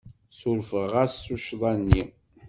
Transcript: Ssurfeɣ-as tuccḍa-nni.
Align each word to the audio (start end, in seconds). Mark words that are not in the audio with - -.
Ssurfeɣ-as 0.31 1.13
tuccḍa-nni. 1.25 2.03